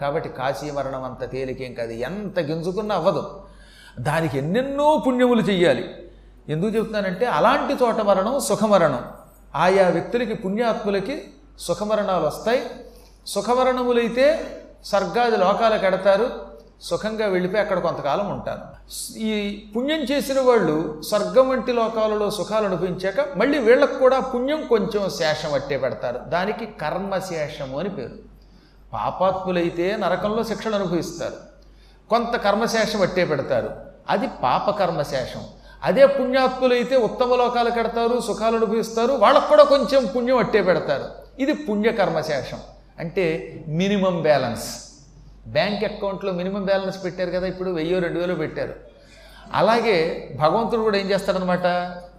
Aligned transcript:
కాబట్టి 0.00 0.28
కాశీ 0.28 0.70
మరణం 0.70 1.04
అంత 1.04 1.30
తేలికేం 1.30 1.74
కాదు. 1.74 1.92
ఎంత 1.92 2.38
గింజుకున్నా 2.38 2.94
అవ్వదు. 2.94 3.40
దానికి 4.00 4.38
ఎన్నెన్నో 4.38 5.04
పుణ్యములు 5.06 5.40
చెయ్యాలి. 5.40 5.90
ఎందుకు 6.48 6.76
చెప్తున్నానంటే 6.76 7.26
అలాంటి 7.26 7.84
చోట 7.84 8.00
మరణం 8.00 8.40
సుఖమరణం. 8.40 9.04
ఆయా 9.54 9.88
వ్యక్తులకి 9.88 10.34
పుణ్యాత్ములకి 10.34 11.22
సుఖమరణాలు 11.58 12.26
వస్తాయి. 12.26 12.62
సుఖమరణములైతే 13.26 14.56
స్వర్గాది 14.84 15.36
లోకాలకు 15.36 15.86
ఎడతారు 15.86 16.30
సుఖంగా 16.82 17.26
వెళ్ళిపోయి 17.26 17.62
అక్కడ 17.62 17.78
కొంతకాలం 17.78 18.30
ఉంటారు. 18.30 18.60
ఈ 19.18 19.64
పుణ్యం 19.76 19.98
చేసిన 19.98 20.40
వాళ్ళు 20.40 21.02
స్వర్గం 21.02 21.48
వంటి 21.48 21.72
లోకాలలో 21.72 22.30
సుఖాలు 22.30 22.66
అనుభవించాక 22.66 23.36
మళ్ళీ 23.36 23.58
వీళ్ళకు 23.58 23.98
కూడా 23.98 24.20
పుణ్యం 24.20 24.66
కొంచెం 24.66 25.10
శేషం 25.10 25.54
అట్టే 25.54 25.78
పెడతారు. 25.78 26.18
దానికి 26.18 26.66
కర్మశేషము 26.66 27.78
అని 27.78 27.88
పేరు. 27.88 28.29
పాపాత్ములైతే 28.92 29.96
నరకంలో 29.96 30.44
శిక్షలు 30.44 30.74
అనుభవిస్తారు. 30.74 31.32
కొంత 32.08 32.36
కర్మశేషం 32.36 33.02
అట్టే 33.02 33.24
పెడతారు. 33.24 33.70
అది 34.10 34.28
పాప 34.42 34.70
కర్మశేషం. 34.70 35.44
అదే 35.84 36.06
పుణ్యాత్ములైతే 36.06 36.96
ఉత్తమ 36.96 37.34
లోకాలు 37.34 37.70
కడతారు 37.70 38.20
సుఖాలు 38.20 38.56
అనుభవిస్తారు. 38.56 39.12
వాళ్ళకు 39.12 39.48
కూడా 39.48 39.64
కొంచెం 39.64 40.06
పుణ్యం 40.06 40.36
అట్టే 40.36 40.62
పెడతారు. 40.62 41.04
ఇది 41.38 41.52
పుణ్యకర్మశేషం 41.52 42.58
అంటే 42.98 43.54
మినిమం 43.68 44.22
బ్యాలెన్స్. 44.22 44.84
బ్యాంక్ 45.46 45.84
అకౌంట్లో 45.84 46.32
మినిమం 46.32 46.64
బ్యాలెన్స్ 46.64 47.04
పెట్టారు 47.04 47.30
కదా 47.30 47.46
ఇప్పుడు 47.46 47.70
వెయ్యో 47.70 47.98
రెండు 47.98 48.18
వేలు 48.18 48.34
పెట్టారు. 48.34 48.74
అలాగే 49.54 50.30
భగవంతుడు 50.40 50.80
కూడా 50.80 50.98
ఏం 50.98 51.10
చేస్తాడనమాట 51.10 51.66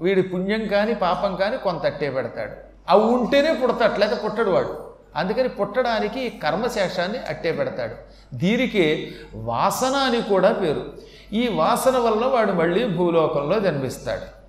వీడి 0.01 0.21
పుణ్యం 0.21 0.67
కానీ 0.67 0.93
పాపం 0.93 1.35
కానీ 1.35 1.57
కొంత 1.57 1.85
అట్టే 1.85 2.09
పెడతాడు. 2.09 2.51
అవి 2.89 3.03
ఉంటేనే 3.03 3.53
పుడతాడు 3.53 3.99
లేదా 3.99 4.15
పుట్టడు 4.15 4.51
వాడు. 4.51 4.80
అందుకని 5.15 5.49
పుట్టడానికి 5.49 6.29
కర్మశేషాన్ని 6.29 7.17
అట్టే 7.17 7.51
పెడతాడు. 7.51 7.95
దీనికి 8.35 9.11
వాసన 9.35 9.95
అని 9.95 10.21
కూడా 10.21 10.51
పేరు. 10.51 10.93
ఈ 11.33 11.47
వాసన 11.47 11.97
వల్ల 11.97 12.25
వాడు 12.25 12.51
మళ్ళీ 12.51 12.87
భూలోకంలో 12.87 13.59
జన్మిస్తాడు. 13.59 14.41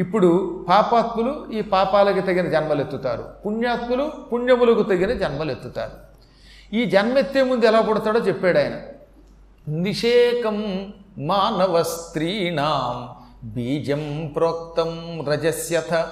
ఇప్పుడు 0.00 0.64
పాపాత్ములు 0.68 1.50
ఈ 1.52 1.60
పాపాలకు 1.60 2.20
తగిన 2.20 2.48
జన్మలెత్తుతారు. 2.48 3.24
పుణ్యాత్ములు 3.46 4.12
పుణ్యములకు 4.32 4.82
తగిన 4.82 5.12
జన్మలెత్తుతారు. 5.12 5.92
ఈ 6.74 6.84
జన్మెత్తే 6.84 7.42
ముందు 7.42 7.66
ఎలా 7.66 7.80
పుడతాడో 7.80 8.20
చెప్పాడు 8.20 8.58
ఆయన. 8.58 8.72
నిషేకం 9.68 10.88
మానవ 11.18 11.82
స్త్రీణాం 11.82 13.08
బీజం 13.48 14.32
ప్రోక్తం 14.36 15.24
రజస్యథ 15.28 16.06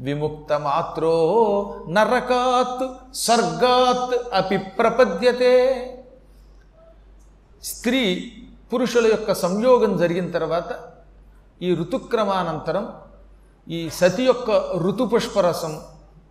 విముక్త 0.00 0.52
మాత్రో 0.52 1.14
నరకాత్ 1.88 3.14
స్వర్గాత్ 3.14 4.34
అపి 4.34 4.56
ప్రపద్యతే. 4.56 5.54
స్త్రీ 7.64 8.32
పురుషుల 8.72 9.06
యొక్క 9.06 9.32
సంయోగం 9.32 9.96
జరిగిన 9.96 10.30
తర్వాత 10.30 10.74
ఈ 11.62 11.74
ఋతుక్రమానంతరం 11.74 12.92
ఈ 13.68 13.90
సతి 13.90 14.24
యొక్క 14.24 14.72
ఋతుపుష్పరసం 14.76 15.80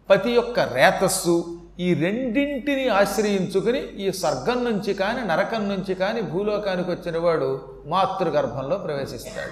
పతి 0.10 0.32
యొక్క 0.32 0.60
రేతస్సు 0.60 1.60
ఈ 1.80 1.94
రెండింటిని 1.94 2.88
ఆశ్రయించుకుని 2.88 3.80
ఈ 3.80 4.12
స్వర్గం 4.12 4.64
నుంచి 4.66 4.94
కానీ 4.94 5.22
నరకం 5.28 5.70
నుంచి 5.70 5.96
కానీ 5.96 6.22
భూలోకానికి 6.22 6.92
వచ్చిన 6.92 7.18
వాడు 7.18 7.62
మాతృగర్భంలో 7.86 8.78
ప్రవేశిస్తాడు. 8.78 9.52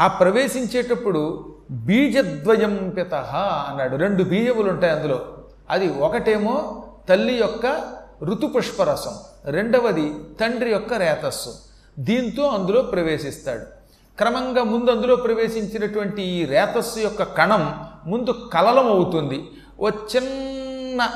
ఆ 0.00 0.06
ప్రవేశించేటప్పుడు 0.06 1.49
బీజద్వయం 1.70 2.94
పిత 2.96 3.14
అన్నాడు. 3.14 3.96
రెండు 3.96 4.22
బీజములు 4.22 4.70
ఉంటాయి 4.70 4.92
అందులో. 4.92 5.20
అది 5.70 5.98
ఒకటేమో 5.98 6.82
తల్లి 7.08 7.34
యొక్క 7.34 7.84
ఋతుపుష్పరసం 8.24 9.14
రెండవది 9.44 10.12
తండ్రి 10.40 10.70
యొక్క 10.70 10.94
రేతస్సు. 10.94 11.54
దీంతో 11.98 12.42
అందులో 12.42 12.82
ప్రవేశిస్తాడు. 12.82 13.62
క్రమంగా 14.18 14.62
ముందు 14.62 14.90
అందులో 14.90 15.16
ప్రవేశించినటువంటి 15.16 16.22
ఈ 16.22 16.44
రేతస్సు 16.44 16.98
యొక్క 16.98 17.22
కణం 17.22 17.84
ముందు 18.06 18.50
కలలం 18.52 18.88
అవుతుంది 18.88 19.50
ఓ 19.80 19.88
చిన్న 19.88 21.10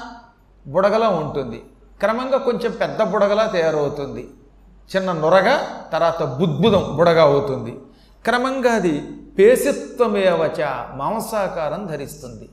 బుడగలా 0.66 1.08
ఉంటుంది. 1.08 1.62
క్రమంగా 2.00 2.38
కొంచెం 2.38 2.72
పెద్ద 2.72 3.02
బుడగలా 3.02 3.46
తయారవుతుంది. 3.46 4.28
చిన్న 4.96 5.12
నొరగా 5.12 5.84
తర్వాత 5.92 6.22
బుద్భుదం 6.22 6.96
బుడగా 6.96 7.22
అవుతుంది. 7.22 7.78
క్రమంగా 8.26 8.72
అది 8.72 9.02
పేసిత్వమేవచ 9.38 10.60
మాంసాకారం 10.94 11.86
ధరిస్తుంది. 11.86 12.48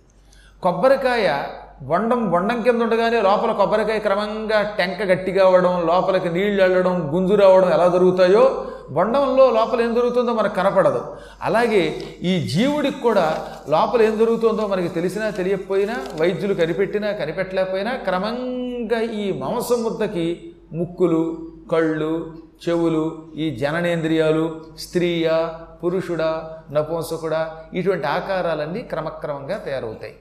కొబ్బరికాయ 0.64 1.44
బొండం 1.82 2.32
బొండం 2.32 2.62
కింద 2.62 2.82
ఉండగానే 2.82 3.22
లోపల 3.22 3.52
కొబ్బరికాయ 3.52 4.00
క్రమంగా 4.00 4.62
టెంక 4.78 5.02
గట్టిగా 5.02 5.46
అవ్వడం 5.46 5.88
లోపలికి 5.88 6.30
నీళ్ళు 6.30 6.64
వెళ్ళడం 6.64 7.12
గుంజు 7.14 7.34
రావడం 7.34 7.70
ఎలా 7.74 7.88
జరుగుతాయో 7.88 8.66
బొండంలో 8.90 9.52
లోపల 9.52 9.82
ఏం 9.82 9.94
జరుగుతుందో 9.94 10.34
మనకు 10.34 10.56
కనపడదు. 10.56 11.02
అలాగే 11.42 11.96
ఈ 12.24 12.48
జీవుడికి 12.48 13.00
కూడా 13.00 13.48
లోపల 13.70 14.02
ఏం 14.02 14.18
జరుగుతుందో 14.18 14.68
మనకి 14.68 14.88
తెలిసినా 14.88 15.30
తెలియకపోయినా 15.30 15.96
వైద్యులు 16.20 16.54
కనిపెట్టినా 16.54 17.12
కనిపెట్టలేకపోయినా 17.12 17.92
క్రమంగా 17.96 19.02
ఈ 19.02 19.40
మాంసం 19.40 19.84
ముద్దకి 19.84 20.54
ముక్కులు 20.74 21.48
కళ్ళు 21.72 22.34
చెవులు 22.70 23.32
ఈ 23.36 23.56
జననేంద్రియాలు 23.56 24.66
స్త్రీయా 24.80 25.62
పురుషుడా 25.84 26.58
నపుంసకుడా 26.72 27.66
ఇటువంటి 27.74 28.08
ఆకారాలన్నీ 28.08 28.82
క్రమక్రమంగా 28.82 29.58
తయారవుతాయి. 29.58 30.16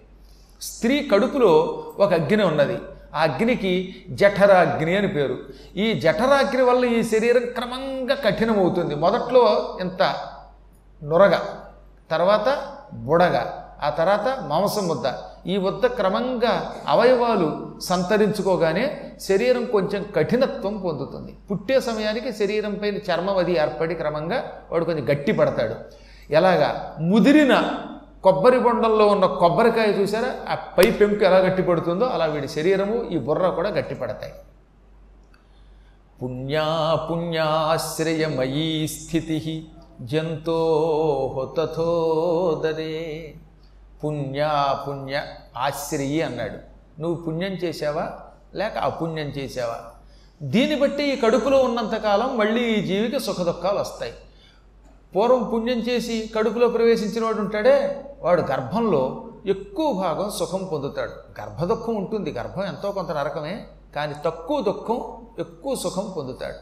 స్త్రీ 0.63 1.09
కడుపులో 1.13 1.85
ఒక 1.99 2.13
అగ్ని 2.13 2.45
ఉన్నది. 2.45 2.79
ఆ 3.15 3.23
అగ్నికి 3.23 4.05
జఠరాగ్ని 4.11 4.97
అని 4.97 5.09
పేరు. 5.09 5.39
ఈ 5.77 6.01
జఠరాగ్ని 6.01 6.63
వల్ల 6.63 6.85
ఈ 6.85 7.03
శరీరం 7.03 7.43
క్రమంగా 7.43 8.15
కఠినమవుతుంది. 8.15 8.95
మొదట్లో 8.95 9.79
ఇంత 9.81 10.03
నొరగ 11.05 11.39
తర్వాత 12.11 12.77
బుడగ 12.93 13.45
ఆ 13.83 13.91
తర్వాత 13.91 14.39
మాంసం 14.47 14.89
ముద్ద 14.89 15.07
ఈ 15.47 15.57
వద్ద 15.57 15.87
క్రమంగా 15.87 16.75
అవయవాలు 16.87 17.77
సంతరించుకోగానే 17.81 19.15
శరీరం 19.21 19.65
కొంచెం 19.65 20.07
కఠినత్వం 20.17 20.79
పొందుతుంది. 20.79 21.37
పుట్టే 21.51 21.81
సమయానికి 21.81 22.33
శరీరం 22.33 22.75
పైన 22.75 22.97
చర్మం 22.97 23.37
అది 23.37 23.53
ఏర్పడి 23.53 23.95
క్రమంగా 23.95 24.53
వాడు 24.73 24.85
కొంచెం 24.85 25.09
గట్టి 25.09 25.33
పడతాడు 25.33 25.75
ఎలాగా? 26.33 26.97
ముదిరిన 27.01 27.73
కొబ్బరి 28.25 28.59
బొండల్లో 28.59 29.07
ఉన్న 29.07 29.27
కొబ్బరికాయ 29.27 29.87
చూసారా? 29.87 30.35
ఆ 30.49 30.55
పై 30.55 30.91
పెంకు 30.91 31.25
ఎలా 31.25 31.37
గట్టిపడుతుందో 31.37 32.07
అలా 32.07 32.25
వీడి 32.25 32.49
శరీరము 32.49 33.09
ఈ 33.09 33.19
బుర్ర 33.19 33.49
కూడా 33.49 33.69
గట్టిపడతాయి. 33.69 34.33
పుణ్యాపుణ్యాశ్రయమయీ 36.23 38.87
స్థితి 38.87 39.69
జంతో 40.01 41.55
తథోదరే. 41.59 43.35
పుణ్య 44.05 44.41
అపుణ్య 44.41 45.23
ఆశ్రయి 45.57 46.23
అన్నాడు. 46.23 46.59
నువ్వు 47.01 47.23
పుణ్యం 47.23 47.53
చేసావా 47.53 48.13
లేక 48.55 48.79
అపుణ్యం 48.79 49.27
చేసావా 49.27 49.79
దీన్ని 50.43 50.81
బట్టి 50.81 51.03
ఈ 51.03 51.17
కడుపులో 51.17 51.59
ఉన్నంతకాలం 51.59 52.39
మళ్ళీ 52.39 52.65
ఈ 52.65 52.87
జీవికి 52.87 53.21
సుఖదుఖాలు 53.21 53.79
వస్తాయి. 53.79 54.13
పూర్వం 55.17 55.51
పుణ్యం 55.53 55.79
చేసి 55.79 56.31
కడుపులో 56.37 56.69
ప్రవేశించిన 56.69 57.25
వాడు 57.25 57.39
ఉంటాడే 57.39 58.05
వాడు 58.21 58.43
గర్భంలో 58.43 59.27
ఎక్కువ 59.47 59.93
భాగం 59.93 60.31
సుఖం 60.31 60.65
పొందుతాడు. 60.73 61.13
గర్భదుఖం 61.41 61.95
ఉంటుంది 61.95 62.33
గర్భం 62.33 62.65
ఎంతో 62.65 62.93
కొంత 62.93 63.11
నరకమే 63.11 63.67
కానీ 63.97 64.15
తక్కువ 64.25 64.61
దుఃఖం 64.61 65.27
ఎక్కువ 65.39 65.75
సుఖం 65.75 66.13
పొందుతాడు. 66.17 66.55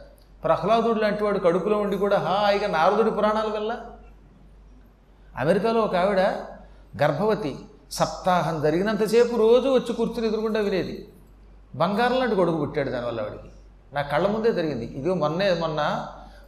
ప్రహ్లాదుడు 0.45 1.01
లాంటి 1.01 1.25
వాడు 1.25 1.39
కడుపులో 1.39 1.79
ఉండి 1.79 1.97
కూడా 1.97 2.19
హాయిగా 2.19 2.69
నారదుడి 2.69 3.11
పురాణాల 3.11 3.49
వల్ల. 3.55 3.81
అమెరికాలో 5.37 5.81
ఒక 5.81 5.97
ఆవిడ 5.97 6.21
గర్భవతి 7.03 7.57
సప్తాహం 7.93 8.63
జరిగినంతసేపు 8.63 9.37
రోజు 9.37 9.69
వచ్చి 9.69 9.93
కూర్చుని 9.93 10.27
ఎదురుకుండా 10.27 10.61
వినేది. 10.61 11.09
బంగారం 11.75 12.19
లాంటి 12.19 12.35
గొడుగు 12.35 12.57
పుట్టాడు 12.57 12.91
దానివల్ల 12.91 13.21
ఆవిడికి. 13.21 13.49
నా 13.93 14.03
కళ్ళ 14.03 14.29
ముందే 14.29 14.53
జరిగింది. 14.53 14.85
ఇదిగో 14.85 15.15
మొన్నే 15.15 15.57
మొన్న 15.61 16.07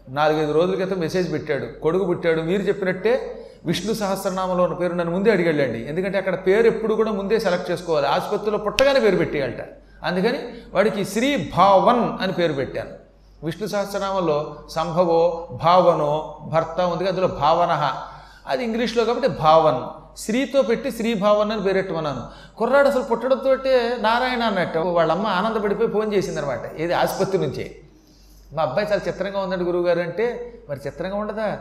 నాలుగైదు 0.09 0.53
రోజుల 0.53 0.75
క్రితం 0.75 1.01
మెసేజ్ 1.01 1.33
పెట్టాడు. 1.33 1.67
కొడుకు 1.67 2.05
పుట్టాడు. 2.05 2.41
మీరు 2.41 2.63
చెప్పినట్టే 2.63 3.47
విష్ణు 3.65 3.95
సహస్రనామంలో 3.95 4.65
ఉన్న 4.65 4.75
పేరు 4.75 4.95
నన్ను 4.95 5.15
ముందే 5.15 5.31
అడిగెళ్ళండి 5.31 5.79
ఎందుకంటే 5.89 6.19
అక్కడ 6.19 6.47
పేరు 6.47 6.67
ఎప్పుడు 6.67 6.95
కూడా 6.95 7.13
ముందే 7.13 7.39
సెలెక్ట్ 7.39 7.71
చేసుకోవాలి. 7.71 8.07
ఆసుపత్రిలో 8.07 8.59
పుట్టగానే 8.59 9.01
పేరు 9.01 9.17
పెట్టేయాలట. 9.17 9.69
అందుకని 10.05 10.39
వాడికి 10.75 11.05
శ్రీ 11.05 11.51
భావన్ 11.57 12.23
అని 12.23 12.33
పేరు 12.33 12.53
పెట్టాను. 12.53 12.91
విష్ణు 13.45 13.67
సహస్రనామంలో 13.67 14.57
సంభవో 14.69 15.49
భావనో 15.65 16.39
భర్త 16.53 16.81
ఉంది. 16.81 17.09
అందులో 17.09 17.27
భావన. 17.27 17.93
అది 18.47 18.65
ఇంగ్లీష్లో 18.65 19.05
కాబట్టి 19.05 19.29
భావన్. 19.29 20.10
శ్రీతో 20.21 20.63
పెట్టి 20.63 20.91
శ్రీభావన్ 20.91 21.53
అని 21.53 21.63
పేరెట్టమన్నాను 21.63 22.57
కుర్రాడు 22.57 22.89
అసలు 22.89 23.03
పుట్టడంతో 23.03 23.55
నారాయణ 24.01 24.43
అన్నట్టు 24.43 24.79
వాళ్ళమ్మ 24.79 25.27
ఆనందపడిపోయి 25.27 25.91
ఫోన్ 25.91 26.15
చేసిందనమాట 26.15 26.61
ఏది 26.79 26.93
ఆసుపత్రి 26.93 27.39
నుంచే. 27.39 27.77
మా 28.53 28.63
అబ్బాయి 28.63 28.89
చాలా 28.93 29.01
చిత్రంగా 29.09 29.41
ఉందండి 29.41 29.65
గురువుగారు 29.65 30.01
అంటే 30.01 30.55
మరి 30.71 30.81
చిత్రంగా 30.87 31.17
ఉండదా? 31.17 31.59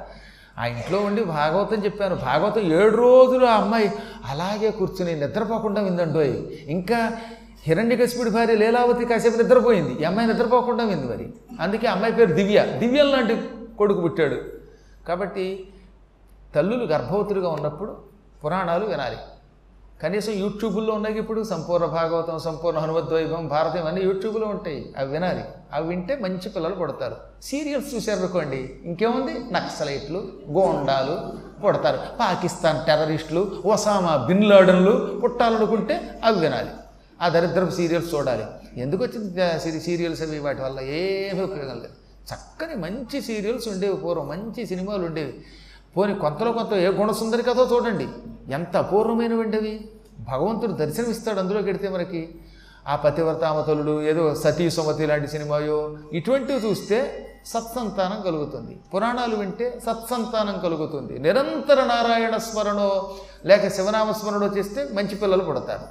ఆ 0.58 0.66
ఇంట్లో 0.66 1.00
ఉండి 1.00 1.24
భాగవతం 1.24 1.86
చెప్పాను. 1.86 2.16
భాగవతం 2.16 2.62
ఏడు 2.62 2.96
రోజులు 2.96 3.46
ఆ 3.46 3.56
అమ్మాయి 3.56 3.92
అలాగే 4.26 4.72
కూర్చుని 4.72 5.20
నిద్రపోకుండా 5.20 5.82
విందండోయ్ 5.82 6.38
ఇంకా 6.68 7.12
హిరణ్యకశిపుడి 7.64 8.30
భార్య 8.30 8.56
లీలావతి 8.56 9.06
కాసేపు 9.06 9.38
నిద్రపోయింది. 9.38 10.02
ఈ 10.02 10.04
అమ్మాయి 10.04 10.28
నిద్రపోకుండా 10.28 10.84
ఉంది 10.84 11.08
మరి. 11.08 11.34
అందుకే 11.62 11.88
అమ్మాయి 11.88 12.14
పేరు 12.14 12.34
దివ్య. 12.34 12.66
దివ్యం 12.78 13.12
లాంటి 13.12 13.50
కొడుకు 13.78 14.02
పుట్టాడు. 14.02 14.36
కాబట్టి 15.08 15.68
తల్లులు 16.56 16.86
గర్భవతులుగా 16.86 17.50
ఉన్నప్పుడు 17.50 18.09
పురాణాలు 18.46 18.86
వినాలి. 18.86 19.18
కనీసం 20.04 20.32
యూట్యూబ్లో 20.34 20.94
ఉన్నాయి 20.94 21.18
ఇప్పుడు 21.18 21.44
సంపూర్ణ 21.44 21.86
భాగవతం 21.86 22.40
సంపూర్ణ 22.40 22.80
హనుమద్వైభం 22.80 23.48
భారతం 23.48 23.88
అన్నీ 23.88 24.02
యూట్యూబ్లో 24.02 24.48
ఉంటాయి. 24.48 24.94
అవి 24.98 25.12
వినాలి. 25.12 25.44
అవి 25.74 25.88
వింటే 25.88 26.16
మంచి 26.16 26.50
పిల్లలు 26.50 26.76
పుడతారు. 26.76 27.16
సీరియల్స్ 27.44 27.96
చూసారనుకోండి 27.96 28.80
ఇంకేముంది? 28.86 29.54
నక్సలైట్లు 29.54 30.32
గోండాలు 30.52 31.34
పుడతారు. 31.62 31.98
పాకిస్తాన్ 32.20 32.86
టెర్రరిస్టులు 32.86 33.64
ఒసామా 33.66 34.16
బిన్ 34.18 34.44
లాడన్లు 34.44 35.20
పుట్టాలనుకుంటే 35.24 36.22
అవి 36.24 36.40
వినాలి. 36.40 36.70
ఆ 37.22 37.30
దరిద్రపు 37.30 37.72
సీరియల్స్ 37.72 38.16
చూడాలి. 38.16 38.46
ఎందుకు 38.78 39.04
వచ్చింది 39.04 39.60
సిరి 39.60 39.80
సీరియల్స్ 39.80 40.22
అవి? 40.22 40.40
వాటి 40.40 40.62
వల్ల 40.62 40.80
ఏమీ 40.80 41.44
ఉపయోగం 41.44 41.76
లేదు. 41.76 41.94
చక్కని 42.34 42.76
మంచి 42.76 43.22
సీరియల్స్ 43.22 43.68
ఉండేవి 43.68 43.94
పూర్వం. 43.94 44.28
మంచి 44.28 44.66
సినిమాలు 44.66 45.06
ఉండేవి. 45.06 45.46
పోని 45.96 46.14
కొంతలో 46.24 46.52
కొంత 46.52 46.74
ఏ 46.74 46.90
గుణసుందరి 47.00 47.44
కథో 47.44 47.64
చూడండి. 47.74 48.08
ఎంత 48.54 48.74
అపూర్వమైనవి 48.78 49.42
ఉండేవి 49.46 49.74
భగవంతుడు 50.30 50.74
దర్శనమిస్తాడు 50.82 51.40
అందులోకి 51.40 51.66
వెడితే 51.66 51.90
మనకి. 51.90 52.22
ఆ 52.88 52.96
పతివ్రతామతులుడు 52.96 53.94
ఏదో 54.02 54.24
సతీ 54.36 54.66
సుమతి 54.76 55.06
లాంటి 55.10 55.28
సినిమాయో 55.28 55.80
ఇటువంటివి 56.14 56.60
చూస్తే 56.68 57.00
సత్సంతానం 57.46 58.20
కలుగుతుంది. 58.22 58.74
పురాణాలు 58.92 59.36
వింటే 59.36 59.68
సత్సంతానం 59.86 60.56
కలుగుతుంది. 60.60 61.20
నిరంతర 61.20 61.80
నారాయణ 61.84 62.38
స్మరణో 62.38 62.88
లేక 63.46 63.68
శివనామ 63.68 64.12
స్మరణో 64.12 64.48
చేస్తే 64.58 64.84
మంచి 64.94 65.16
పిల్లలు 65.16 65.44
పుడతారు. 65.44 65.86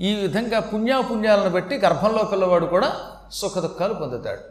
ఈ 0.00 0.10
విధంగా 0.14 0.60
పుణ్యాపుణ్యాలను 0.60 1.50
బట్టి 1.50 1.76
గర్భంలో 1.84 2.22
పిల్లవాడు 2.32 2.66
కూడా 2.66 2.88
సుఖ 3.32 3.58
దుఃఖాలు 3.58 3.94
పొందుతాడు. 3.94 4.42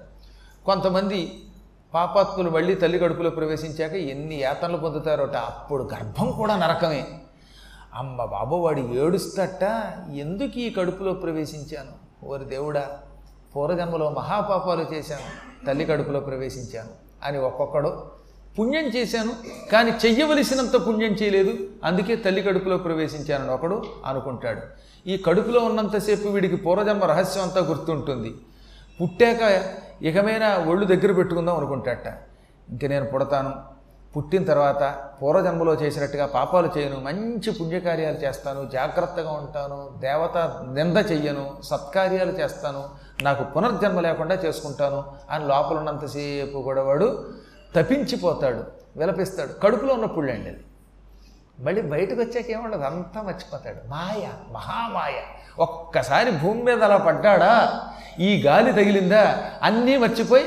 కొంతమంది 0.65 1.19
పాపాత్ములు 1.93 2.49
మళ్ళీ 2.49 2.75
తల్లి 2.75 2.99
కడుపులో 2.99 3.29
ప్రవేశించాక 3.29 3.93
ఎన్ని 3.93 4.35
యాతనలు 4.35 4.77
పొందుతారోట? 4.77 5.35
అప్పుడు 5.35 5.89
గర్భం 5.93 6.31
కూడా 6.31 6.55
నరకమే. 6.57 7.07
అమ్మ 7.93 8.25
బాబు 8.25 8.55
వాడు 8.55 8.79
ఏడుస్తట 8.79 9.63
ఎందుకు 10.13 10.59
ఈ 10.59 10.69
కడుపులో 10.69 11.13
ప్రవేశించాను? 11.13 12.25
ఓరి 12.25 12.45
దేవుడా 12.45 12.99
పూర్వజన్మలో 13.55 14.09
మహాపాపాలు 14.09 14.85
చేశాను 14.93 15.29
తల్లి 15.65 15.85
కడుపులో 15.85 16.19
ప్రవేశించాను 16.19 16.89
అని 17.23 17.37
ఒక్కొక్కడు 17.37 17.91
పుణ్యం 18.59 18.85
చేశాను 18.85 19.33
కానీ 19.71 19.91
చెయ్యవలసినంత 20.05 20.87
పుణ్యం 20.87 21.11
చేయలేదు 21.11 21.53
అందుకే 21.83 22.15
తల్లి 22.15 22.41
కడుపులో 22.41 22.77
ప్రవేశించానని 22.77 23.51
ఒకడు 23.51 23.83
అనుకుంటాడు. 24.05 24.61
ఈ 25.09 25.17
కడుపులో 25.17 25.59
ఉన్నంతసేపు 25.59 26.27
వీడికి 26.27 26.55
పూర్వజన్మ 26.55 27.03
రహస్యం 27.03 27.43
అంతా 27.43 27.61
గుర్తుంటుంది. 27.61 28.31
పుట్టాక 29.01 29.41
ఇకమైన 30.01 30.65
ఒళ్ళు 30.67 30.85
దగ్గర 30.85 31.11
పెట్టుకుందాం 31.11 31.57
అనుకుంటాట. 31.57 32.07
ఇంక 32.69 32.85
నేను 32.85 33.05
పుడతాను. 33.05 33.79
పుట్టిన 34.17 34.43
తర్వాత 34.43 34.95
పూర్వజన్మలో 35.21 35.73
చేసినట్టుగా 35.73 36.25
పాపాలు 36.25 36.69
చేయను. 36.77 36.99
మంచి 36.99 37.51
పుణ్యకార్యాలు 37.51 38.15
చేస్తాను. 38.15 38.69
జాగ్రత్తగా 38.69 39.31
ఉంటాను. 39.31 39.89
దేవత 39.97 40.37
నింద 40.73 40.97
చెయ్యను. 40.97 41.61
సత్కార్యాలు 41.63 42.31
చేస్తాను. 42.31 42.89
నాకు 43.23 43.43
పునర్జన్మ 43.43 43.99
లేకుండా 43.99 44.35
చేసుకుంటాను 44.35 45.03
అని 45.29 45.47
లోపల 45.47 45.77
ఉన్నంతసేపు 45.77 46.59
కూడా 46.59 46.83
వాడు 46.83 47.33
తపించిపోతాడు. 47.75 48.63
విలపిస్తాడు. 48.97 49.53
కడుపులో 49.63 49.93
ఉన్నప్పుడు 49.93 50.31
అండి 50.31 50.49
అది. 50.49 50.63
మళ్ళీ 51.59 51.81
బయటకు 51.81 52.21
వచ్చాక 52.21 52.49
ఏముండదు? 52.49 52.81
అంతా 52.81 53.21
మర్చిపోతాడు. 53.21 53.89
మాయ 53.89 54.29
మహామాయ. 54.51 55.13
ఒక్కసారి 55.59 56.31
భూమి 56.31 56.63
మీద 56.63 56.83
అలా 56.83 56.97
పడ్డాడా? 56.97 57.79
ఈ 58.19 58.41
గాలి 58.41 58.73
తగిలిందా? 58.73 59.37
అన్నీ 59.63 59.97
మర్చిపోయి 59.97 60.45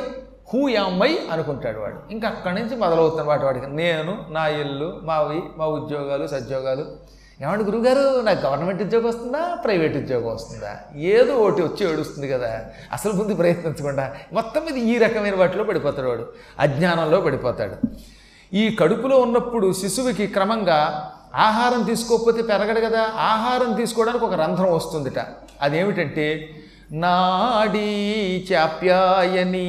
హూ 0.55 0.69
యామ్మై 0.69 1.19
అనుకుంటాడు 1.33 1.79
వాడు. 1.79 2.13
ఇంకా 2.13 2.29
అక్కడి 2.29 2.55
నుంచి 2.55 2.77
మొదలవుతున్న 2.77 3.23
వాటి 3.23 3.45
వాడికి. 3.45 3.67
నేను 3.67 4.27
నా 4.31 4.47
ఇల్లు 4.47 5.01
మావి 5.03 5.43
మా 5.57 5.67
ఉద్యోగాలు 5.67 6.27
సద్యోగాలు. 6.27 7.13
ఏమంటే 7.43 7.65
గురుగారు 7.65 8.21
నాకు 8.21 8.47
గవర్నమెంట్ 8.47 8.83
ఉద్యోగం 8.83 9.09
వస్తుందా 9.09 9.55
ప్రైవేట్ 9.55 9.97
ఉద్యోగం 9.97 10.35
వస్తుందా? 10.35 10.79
ఏదో 10.97 11.35
ఒకటి 11.35 11.63
వచ్చి 11.63 11.93
ఏడుస్తుంది 11.93 12.29
కదా. 12.29 12.61
అసలు 12.93 13.13
ముందు 13.13 13.35
ప్రయత్నించకుండా 13.35 14.13
మొత్తం 14.33 14.65
మీద 14.65 14.77
ఈ 14.77 14.99
రకమైన 14.99 15.37
వాటిలో 15.37 15.65
పడిపోతాడు 15.65 16.09
వాడు. 16.09 16.27
అజ్ఞానంలో 16.59 17.21
పడిపోతాడు. 17.21 17.77
ఈ 18.55 18.77
కడుపులో 18.77 19.19
ఉన్నప్పుడు 19.19 19.73
శిశువుకి 19.73 20.27
క్రమంగా 20.27 21.13
ఆహారం 21.35 21.83
తీసుకోకపోతే 21.83 22.43
పెరగడు 22.43 22.81
కదా. 22.81 23.03
ఆహారం 23.17 23.73
తీసుకోవడానికి 23.73 24.25
ఒక 24.25 24.35
రంధ్రం 24.35 24.75
వస్తుందిట. 24.75 25.27
అదేమిటంటే 25.63 26.51
నాడీ 26.93 28.49
చాప్యాయనీ 28.53 29.69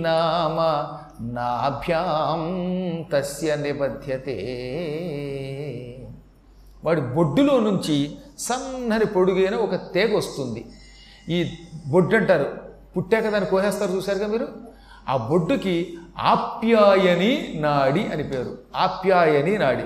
నామ 0.00 0.88
నాభ్యాం 1.34 2.42
తస్య 3.12 3.56
నిబధ్యతే. 3.56 4.38
వాడి 6.84 7.00
బొడ్డులో 7.00 7.60
నుంచి 7.60 8.18
సన్నని 8.38 9.06
పొడుగైన 9.06 9.54
ఒక 9.54 9.74
తేగ 9.74 10.16
వస్తుంది. 10.16 10.66
ఈ 11.28 11.50
బొడ్డు 11.86 12.16
అంటారు 12.16 12.58
పుట్టాక 12.96 13.28
దాన్ని 13.28 13.50
కోసేస్తారు 13.50 13.92
చూసారుగా 13.92 14.26
మీరు? 14.26 14.48
ఆ 15.08 15.16
బొడ్డుకి 15.16 15.94
ఆప్యాయని 16.18 17.52
నాడి 17.56 18.06
అని 18.06 18.22
పేరు. 18.22 18.58
ఆప్యాయని 18.76 19.58
నాడి. 19.58 19.84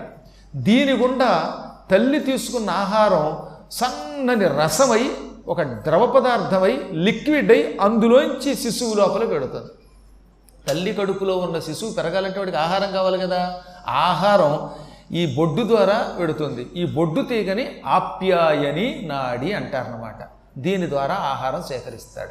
దీని 0.56 0.92
గుండా 0.92 1.62
తల్లి 1.90 2.20
తీసుకున్న 2.20 2.70
ఆహారం 2.70 3.48
సన్నని 3.70 4.48
రసమై 4.48 5.10
ఒక 5.48 5.62
ద్రవ 5.62 6.06
పదార్థమై 6.06 6.80
లిక్విడ్ 6.92 7.52
అయి 7.52 7.78
అందులోంచి 7.78 8.54
శిశువు 8.54 8.94
లోపల 8.94 9.24
పెడుతుంది 9.24 9.72
తల్లి 10.68 10.92
కడుపులో 10.92 11.36
ఉన్న 11.38 11.58
శిశువు 11.58 11.92
పెరగాలంటే 11.92 12.38
వాడికి 12.38 12.56
ఆహారం 12.56 12.92
కావాలి 12.92 13.18
కదా. 13.18 13.62
ఆహారం 13.88 14.70
ఈ 15.12 15.34
బొడ్డు 15.34 15.62
ద్వారా 15.62 16.16
పెడుతుంది 16.18 16.62
ఈ 16.76 16.86
బొడ్డు 16.86 17.20
తీగని 17.20 17.82
ఆప్యాయని 17.86 19.02
నాడి 19.06 19.52
అంటారనమాట 19.52 20.14
దీని 20.58 20.90
ద్వారా 20.90 21.14
ఆహారం 21.14 21.62
సేకరిస్తాడు. 21.62 22.30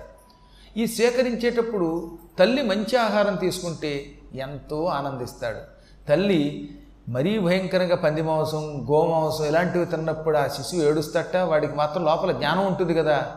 ఈ 0.79 0.87
సేకరించేటప్పుడు 0.87 2.17
తల్లి 2.39 2.61
మంచి 2.61 2.97
ఆహారం 2.97 3.35
తీసుకుంటే 3.35 4.05
ఎంతో 4.35 4.85
ఆనందిస్తాడు. 4.85 5.59
తల్లి 6.09 6.69
మరీ 7.09 7.39
భయంకరంగా 7.39 7.95
పంది 7.95 8.21
మాంసం 8.21 8.87
గోమాంసం 8.91 9.45
ఇలాంటివి 9.45 9.85
తిన్నప్పుడు 9.85 10.37
ఆ 10.37 10.47
శిశువు 10.47 10.81
ఏడుస్తట 10.81 11.37
వాడికి 11.37 11.73
మాత్రం 11.73 12.05
లోపల 12.05 12.31
జ్ఞానం 12.31 12.65
ఉంటుంది 12.65 12.93
కదా. 12.93 13.27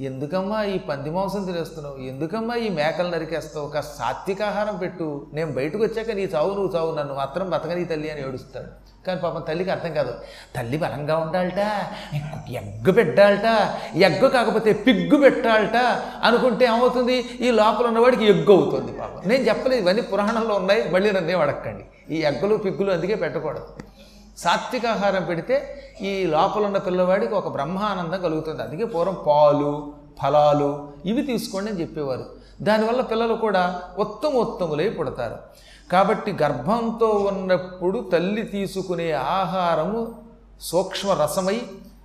ఎందుకమ్మా 0.00 0.64
ఈ 0.64 0.78
పంది 0.78 1.10
మాంసం 1.10 1.44
తినేస్తున్నావు? 1.44 1.96
ఎందుకమ్మా 1.96 2.54
ఈ 2.54 2.68
మేకలు 2.68 3.08
నరికేస్తావు? 3.08 3.66
ఒక 3.66 3.80
సాత్విక 3.80 4.42
ఆహారం 4.42 4.76
పెట్టు. 4.76 5.26
నేను 5.32 5.52
బయటకు 5.52 5.82
వచ్చాక 5.82 6.10
నీ 6.10 6.22
చావు 6.22 6.54
నువ్వు 6.54 6.76
చావు 6.76 6.94
నన్ను 6.94 7.14
మాత్రం 7.14 7.50
బతకని 7.50 7.84
తల్లి 7.84 8.10
అని 8.10 8.28
ఏడుస్తాడు. 8.28 8.66
కానీ 9.06 9.20
పాపం 9.20 9.40
తల్లికి 9.40 9.70
అర్థం 9.70 9.94
కాదు. 9.94 10.14
తల్లి 10.56 10.76
బలంగా 10.76 11.16
ఉండాలట 11.16 11.58
ఎగ్గు 12.50 12.92
పెట్టాలట 12.92 13.74
ఎగ్గు 13.96 14.28
కాకపోతే 14.28 14.72
పిగ్గు 14.72 15.20
పెట్టాలట 15.20 15.76
అనుకుంటే 16.24 16.64
ఏమవుతుంది? 16.64 17.24
ఈ 17.40 17.50
లోపల 17.50 17.86
ఉన్నవాడికి 17.86 18.24
ఎగ్గు 18.24 18.62
అవుతుంది 18.62 18.92
పాపం. 18.92 19.28
నేను 19.28 19.42
చెప్పలేదు 19.42 19.82
ఇవన్నీ 19.82 20.02
పురాణంలో 20.02 20.54
ఉన్నాయి 20.54 20.90
మళ్ళీ 20.90 21.12
నన్నే 21.12 21.34
అడగండి 21.34 21.84
ఈ 22.10 22.18
ఎగ్గలు 22.30 22.54
పిగ్గులు 22.64 22.90
అందుకే 22.90 23.14
పెట్టకూడదు. 23.14 23.68
సాత్విక 24.38 24.86
ఆహారం 24.86 25.24
పెడితే 25.24 25.56
ఈ 26.00 26.26
లోపల 26.26 26.62
ఉన్న 26.66 26.78
పిల్లవాడికి 26.78 27.34
ఒక 27.34 27.48
బ్రహ్మానందం 27.48 28.20
కలుగుతుంది. 28.22 28.62
అందుకే 28.62 28.84
పూర్వం 28.84 29.16
పాలు 29.26 29.70
ఫలాలు 30.20 30.88
ఇవి 31.04 31.22
తీసుకోండి 31.22 31.70
అని 31.70 31.80
చెప్పేవారు. 31.80 32.26
దానివల్ల 32.62 33.00
పిల్లలు 33.00 33.34
కూడా 33.34 33.62
ఉత్తమ 33.98 34.32
ఉత్తములై 34.36 34.88
పుడతారు. 34.88 35.38
కాబట్టి 35.92 36.30
గర్భంతో 36.42 37.08
ఉన్నప్పుడు 37.30 37.98
తల్లి 38.12 38.42
తీసుకునే 38.42 39.08
ఆహారము 39.12 40.14
సూక్ష్మ 40.60 41.12
రసమై 41.22 41.58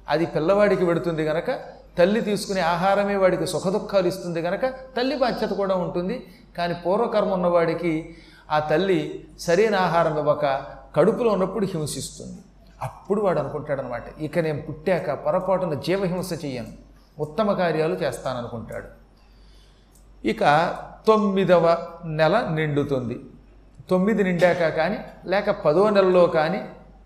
అది 0.10 0.26
పిల్లవాడికి 0.26 0.86
పెడుతుంది 0.86 1.26
కనుక 1.26 1.52
తల్లి 1.98 2.22
తీసుకునే 2.22 2.62
ఆహారమే 2.62 3.16
వాడికి 3.16 3.46
సుఖదుఖాలు 3.48 4.08
ఇస్తుంది 4.08 4.42
కనుక 4.42 4.66
తల్లి 4.98 5.16
బాధ్యత 5.16 5.52
కూడా 5.54 5.76
ఉంటుంది. 5.76 6.18
కానీ 6.58 6.74
పూర్వకర్మ 6.74 7.32
ఉన్నవాడికి 7.34 7.94
ఆ 8.52 8.60
తల్లి 8.60 9.28
సరైన 9.40 9.76
ఆహారం 9.76 10.18
ఇవ్వక 10.18 10.66
కడుపులో 10.96 11.32
ఉన్నప్పుడు 11.32 11.66
హింసిస్తుంది. 11.66 12.38
అప్పుడు 12.82 13.22
వాడు 13.22 13.40
అనుకుంటాడనమాట 13.40 14.20
ఇక 14.20 14.40
నేను 14.40 14.62
పుట్టాక 14.62 15.12
పొరపాటున 15.26 15.74
జీవహింస 15.74 16.46
చెయ్యను. 16.46 16.68
ఉత్తమ 17.20 17.54
కార్యాలు 17.54 17.96
చేస్తాననుకుంటాడు. 17.96 18.88
ఇక 20.28 20.74
తొమ్మిదవ 21.08 21.88
నెల 22.06 22.48
నిండుతుంది. 22.54 23.20
తొమ్మిది 23.90 24.24
నిండాక 24.24 24.68
కానీ 24.68 24.98
లేక 25.26 25.52
పదో 25.52 25.90
నెలలో 25.90 26.26
కానీ 26.26 26.66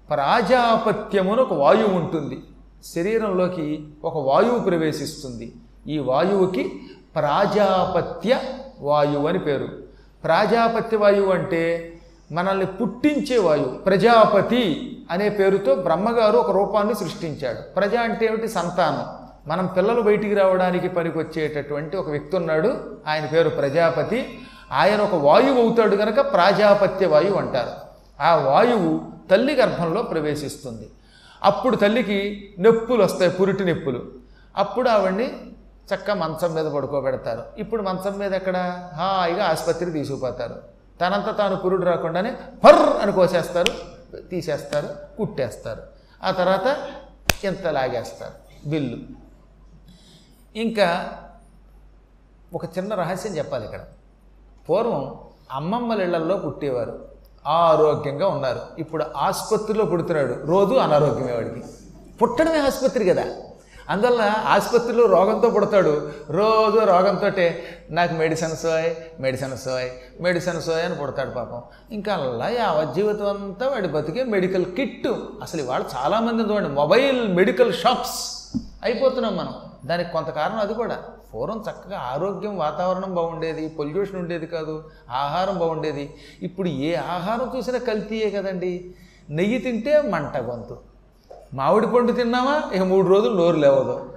ప్రాజాపత్యమును 0.09 1.41
ఒక 1.41 1.53
వాయువు 1.53 1.93
ఉంటుంది. 1.93 2.39
శరీరంలోకి 2.83 3.87
ఒక 4.03 4.17
వాయువు 4.17 4.59
ప్రవేశిస్తుంది. 4.59 5.53
ఈ 5.87 5.97
వాయువుకి 5.97 6.81
ప్రాజాపత్య 7.15 8.39
వాయువు 8.79 9.27
అని 9.27 9.39
పేరు. 9.39 9.84
ప్రజాపతి 10.25 10.95
వాయువు 10.95 11.31
అంటే 11.31 11.93
మనల్ని 12.31 12.65
పుట్టించే 12.65 13.37
వాయువు 13.37 13.67
ప్రజాపతి 13.67 14.91
అనే 15.11 15.29
పేరుతో 15.29 15.75
బ్రహ్మగారు 15.75 16.37
ఒక 16.37 16.51
రూపాన్ని 16.51 16.95
సృష్టించాడు. 16.95 17.61
ప్రజ 17.61 17.95
అంటే 17.95 18.25
ఏమిటి? 18.25 18.47
సంతానం. 18.47 19.25
మనం 19.51 19.65
పిల్లలు 19.65 20.01
బయటికి 20.01 20.33
రావడానికి 20.33 20.89
పనికొచ్చేటటువంటి 20.89 21.97
ఒక 21.97 22.09
వ్యక్తి 22.09 22.35
ఉన్నాడు. 22.35 22.97
ఆయన 23.07 23.25
పేరు 23.25 23.49
ప్రజాపతి. 23.49 24.39
ఆయన 24.71 25.01
ఒక 25.01 25.15
వాయువు 25.15 25.61
అవుతాడు 25.61 25.95
కనుక 25.95 26.33
ప్రాజాపత్య 26.33 27.05
వాయువు 27.05 27.37
అంటారు. 27.37 27.71
ఆ 28.23 28.35
వాయువు 28.35 29.01
తల్లి 29.31 29.55
గర్భంలో 29.55 30.01
ప్రవేశిస్తుంది. 30.01 30.89
అప్పుడు 31.43 31.75
తల్లికి 31.75 32.49
నొప్పులు 32.59 33.03
వస్తాయి 33.03 33.31
పురిటి 33.31 33.65
నొప్పులు. 33.65 34.05
అప్పుడు 34.57 34.89
ఆవిడ్ని 34.89 35.31
చక్క 35.93 36.11
మంచం 36.11 36.53
మీద 36.53 36.65
పడుకోబెడతారు. 36.65 37.43
ఇప్పుడు 37.57 37.81
మంచం 37.81 38.17
మీద 38.17 38.33
ఎక్కడ? 38.33 38.87
హాయిగా 38.93 39.45
ఆసుపత్రికి 39.45 39.91
తీసుకుపోతారు. 39.91 40.61
తనంత 41.01 41.37
తాను 41.37 41.55
పురుడు 41.55 41.85
రాకుండానే 41.85 42.37
పర్ 42.63 42.75
అని 42.75 43.11
కోసేస్తారు 43.11 43.95
తీసేస్తారు 44.21 44.89
కుట్టేస్తారు. 45.17 45.81
ఆ 46.23 46.31
తర్వాత 46.31 46.77
ఇంత 47.43 47.67
లాగేస్తారు? 47.67 48.33
బిల్లు. 48.69 48.97
ఇంకా 50.55 51.09
ఒక 52.53 52.65
చిన్న 52.65 52.95
రహస్యం 52.95 53.37
చెప్పాలి 53.37 53.65
ఇక్కడ. 53.65 53.79
పూర్వం 54.69 55.19
అమ్మమ్మల 55.51 56.01
ఇళ్ళల్లో 56.01 56.37
పుట్టేవారు. 56.37 57.09
ఆరోగ్యంగా 57.47 58.27
ఉన్నారు. 58.27 58.61
ఇప్పుడు 58.79 59.05
ఆసుపత్రిలో 59.17 59.85
పుడుతున్నాడు. 59.85 60.33
రోజు 60.45 60.73
అనారోగ్యమే 60.73 61.33
వాడికి. 61.33 61.63
పుట్టడమే 62.21 62.59
ఆసుపత్రి 62.59 63.05
కదా. 63.05 63.41
అందువల్ల 63.89 64.21
ఆసుపత్రిలో 64.45 65.05
రోగంతో 65.05 65.49
పుడతాడు. 65.49 66.11
రోజు 66.29 66.79
రోగంతో 66.85 67.49
నాకు 67.89 68.13
మెడిసిన్ 68.13 68.55
సోయ్ 68.55 69.21
మెడిసిన్ 69.21 69.57
సోయ్ 69.57 69.89
మెడిసిన్ 70.21 70.61
సోయ్ 70.61 70.85
అని 70.85 70.95
పుడతాడు 70.95 71.29
పాపం. 71.29 71.61
ఇంకా 71.91 72.13
అలా 72.13 72.49
యావత్ 72.49 72.95
జీవితం 72.95 73.27
అంతా 73.27 73.69
వాడి 73.69 73.87
బతికే 73.87 74.23
మెడికల్ 74.23 74.65
కిట్ 74.65 75.07
అసలు 75.41 75.61
ఇవాళ 75.61 75.83
చాలామంది 75.95 76.53
చూడండి 76.53 76.69
మొబైల్ 76.69 77.33
మెడికల్ 77.33 77.73
షాప్స్ 77.73 78.35
అయిపోతున్నాం 78.83 79.37
మనం. 79.37 79.55
దానికి 79.85 80.11
కొంత 80.11 80.27
కారణం 80.27 80.59
అది 80.59 80.73
కూడా. 80.73 80.97
పూర్వం 81.33 81.63
చక్కగా 81.69 81.97
ఆరోగ్యం 81.99 82.57
వాతావరణం 82.57 83.15
బాగుండేది 83.15 83.67
పొల్యూషన్ 83.67 84.15
ఉండేది 84.15 84.47
కాదు 84.47 84.83
ఆహారం 85.11 85.59
బాగుండేది. 85.59 86.13
ఇప్పుడు 86.41 86.67
ఏ 86.67 86.95
ఆహారం 86.95 87.51
చూసినా 87.57 87.77
కల్తీయే 87.77 88.29
కదండి. 88.29 88.95
నెయ్యి 89.29 89.57
తింటే 89.57 90.01
మంట 90.01 90.37
గొంతు. 90.37 90.94
మామిడి 91.55 91.87
పండు 91.87 92.11
తిన్నామా? 92.11 92.63
ఇక 92.73 92.81
మూడు 92.81 93.07
రోజులు 93.07 93.35
నోరు 93.35 93.55
లేవదు. 93.55 94.13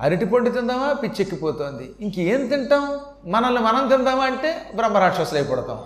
అరటి 0.00 0.24
పండు 0.24 0.50
తిందామా? 0.50 0.92
పిచ్చెక్కిపోతుంది. 0.92 1.94
ఇంకేం 2.00 2.46
తింటాం? 2.46 3.00
మనల్ని 3.26 3.60
మనం 3.60 3.88
తిందామా 3.88 4.24
అంటే 4.24 4.72
బ్రహ్మరాక్షసులు 4.74 5.38
అయిపోతాం. 5.38 5.84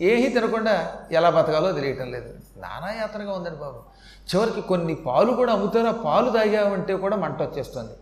ఏమీ 0.00 0.28
తినకుండా 0.28 0.92
ఎలా 1.12 1.30
బతకాలో 1.30 1.72
తెలియటం 1.72 2.10
లేదు. 2.10 2.28
నానాయాతనగా 2.56 3.32
ఉందండి 3.32 3.56
బాబు. 3.56 3.78
చివరికి 4.34 4.60
కొన్ని 4.60 4.94
పాలు 4.94 5.32
కూడా 5.32 5.52
అమ్ముతారు? 5.52 5.86
ఆ 5.86 5.90
పాలు 5.90 6.30
తాగామంటే 6.30 6.94
కూడా 6.96 7.16
మంట 7.16 7.42
వచ్చేస్తుంది. 7.42 7.92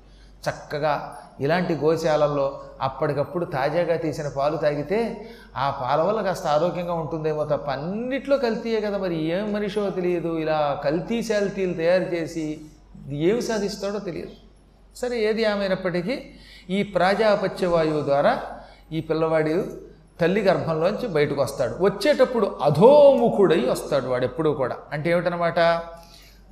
చక్కగా 0.50 1.18
ఇలాంటి 1.40 1.74
గోశాలల్లో 1.74 2.60
అప్పటికప్పుడు 2.80 3.44
తాజాగా 3.44 3.96
తీసిన 3.96 4.28
పాలు 4.28 4.56
తాగితే 4.56 5.28
ఆ 5.56 5.70
పాల 5.70 6.02
వల్ల 6.02 6.20
కాస్త 6.20 6.46
ఆరోగ్యంగా 6.46 6.92
ఉంటుందేమో 6.92 7.44
తప్ప 7.44 7.70
అన్నిట్లో 7.70 8.38
కల్తీయే 8.38 8.80
కదా 8.80 8.98
మరి. 8.98 9.24
ఏం 9.24 9.52
మనిషో 9.52 9.90
తెలియదు. 9.90 10.38
ఇలా 10.38 10.80
కల్తీ 10.84 11.22
శాల్తీలు 11.22 11.74
తయారు 11.74 12.02
చేసి 12.02 12.60
ఏమి 13.08 13.42
సాధిస్తాడో 13.42 13.98
తెలియదు. 13.98 14.30
సరే 14.96 15.18
ఏది 15.18 15.42
ఏమైనప్పటికీ 15.42 16.22
ఈ 16.70 16.82
ప్రాజాపత్య 16.82 17.66
వాయువు 17.66 18.00
ద్వారా 18.00 18.42
ఈ 18.92 19.00
పిల్లవాడు 19.00 19.64
తల్లి 20.20 20.40
గర్భంలోంచి 20.40 21.08
బయటకు 21.08 21.42
వస్తాడు. 21.42 21.84
వచ్చేటప్పుడు 21.84 22.58
అధోముఖుడై 22.62 23.60
వస్తాడు 23.60 24.06
వాడు 24.06 24.24
ఎప్పుడూ 24.24 24.52
కూడా. 24.52 24.76
అంటే 24.92 25.10
ఏమిటనమాట 25.10 25.58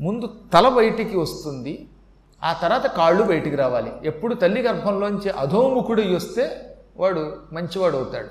ముందు 0.00 0.34
తల 0.52 0.68
బయటికి 0.68 1.18
వస్తుంది 1.18 1.88
ఆ 2.44 2.52
తర్వాత 2.52 2.86
కాళ్ళు 2.86 3.22
బయటికి 3.22 3.56
రావాలి. 3.56 3.92
ఎప్పుడు 4.04 4.34
తల్లి 4.34 4.62
గర్భంలోంచి 4.62 5.30
అధోముఖుడు 5.30 6.02
వస్తే 6.02 6.76
వాడు 6.96 7.36
మంచివాడు 7.52 7.96
అవుతాడు. 7.96 8.28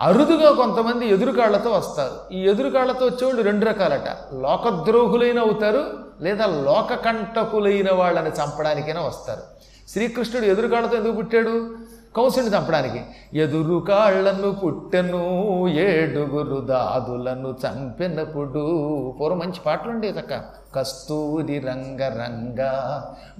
అరుదుగా 0.00 0.52
కొంతమంది 0.52 1.08
ఎదురుకాళ్ళతో 1.08 1.70
వస్తారు. 1.70 2.34
ఈ 2.34 2.48
ఎదురుకాళ్ళతో 2.48 3.06
వచ్చేవాళ్ళు 3.06 3.42
రెండు 3.42 3.64
రకాలట. 3.64 4.08
లోకద్రోహులైన 4.34 5.38
అవుతారు 5.38 5.84
లేదా 6.20 6.46
లోకకంటకులైన 6.46 7.92
వాళ్ళని 7.92 8.30
చంపడానికైనా 8.30 9.00
వస్తారు. 9.00 9.42
శ్రీకృష్ణుడు 9.88 10.46
ఎదురుకాళ్ళతో 10.46 10.96
ఎందుకు 10.96 11.12
పుట్టాడు? 11.12 11.70
కంసుని 12.16 12.46
చంపడానికి. 12.46 13.00
ఎదురు 13.34 13.84
కాళ్ళను 13.88 14.52
పుట్టెను 14.52 15.68
ఏడుగురు 15.68 16.60
దాదులను 16.60 17.56
చంపినప్పుడు. 17.66 19.14
పూర్వం 19.20 19.38
మంచి 19.38 19.60
పాటలు 19.66 19.90
ఉండే 19.90 20.08
చక్క. 20.08 20.66
కస్తూరి 20.74 21.58
రంగ 21.58 22.60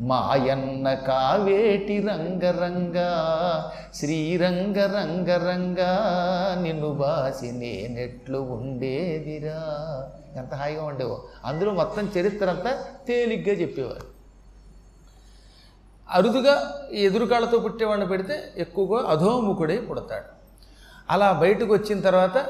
మాయన్న 0.01 0.95
కావేటి 0.95 2.07
రంగ 2.53 3.03
శ్రీరంగ 3.95 4.79
రంగ 5.49 5.81
నిన్ను 6.63 6.91
బాసి 6.91 7.53
నేనెట్లు 7.53 8.39
ఉండేదిరా. 8.39 9.63
ఎంత 10.37 10.55
హాయిగా 10.55 10.85
ఉండేవో. 10.85 11.23
అందులో 11.45 11.73
మొత్తం 11.73 12.09
చరిత్ర 12.19 12.51
అంతా 12.51 12.71
తేలిగ్గా 13.09 13.55
చెప్పేవారు. 13.55 14.16
అరుదుగా 16.11 16.83
ఎదురుకాళ్ళతో 16.93 17.59
పుట్టేవాడిని 17.59 18.07
పెడితే 18.07 18.53
ఎక్కువగా 18.57 19.09
అధోముఖుడై 19.09 19.79
పుడతాడు. 19.79 20.25
అలా 21.11 21.33
బయటకు 21.33 21.73
వచ్చిన 21.73 22.01
తర్వాత 22.01 22.47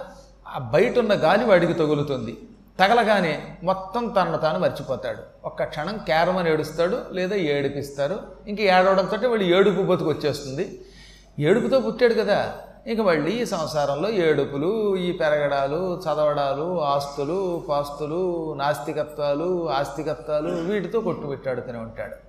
ఆ 0.48 0.58
బయట 0.58 0.98
ఉన్న 0.98 1.12
గాలి 1.14 1.44
వాడికి 1.44 1.72
తగులుతుంది. 1.72 2.38
తగలగానే 2.80 3.58
మొత్తం 3.62 4.08
తనను 4.08 4.38
తాను 4.38 4.58
మర్చిపోతాడు. 4.58 5.22
ఒక్క 5.44 5.64
క్షణం 5.64 5.98
కేరమని 5.98 6.50
ఏడుస్తాడు 6.50 6.98
లేదా 7.12 7.36
ఏడిపిస్తారు. 7.36 8.18
ఇంక 8.48 8.60
ఏడవడంతో 8.60 9.28
వాళ్ళు 9.28 9.44
ఏడుపు 9.44 9.82
బతుకు 9.82 10.08
వచ్చేస్తుంది. 10.08 10.84
ఏడుపుతో 11.38 11.80
పుట్టాడు 11.80 12.14
కదా. 12.14 12.52
ఇంక 12.86 13.00
మళ్ళీ 13.00 13.30
ఈ 13.30 13.44
సంసారంలో 13.44 14.10
ఏడుపులు 14.10 14.96
ఈ 14.96 15.12
పెరగడాలు 15.12 16.02
చదవడాలు 16.04 16.82
ఆస్తులు 16.82 17.66
పాస్తులు 17.68 18.54
నాస్తికత్వాలు 18.54 19.70
ఆస్తికత్వాలు 19.70 20.72
వీటితో 20.72 21.00
కొట్టుబెట్టాడుతూనే 21.00 21.78
ఉంటాడు. 21.78 22.25